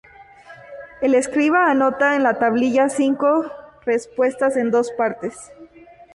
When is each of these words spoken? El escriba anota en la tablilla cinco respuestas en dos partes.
El 1.03 1.13
escriba 1.13 1.69
anota 1.69 2.15
en 2.15 2.23
la 2.23 2.39
tablilla 2.39 2.89
cinco 2.89 3.45
respuestas 3.85 4.57
en 4.57 4.71
dos 4.71 4.89
partes. 4.97 5.35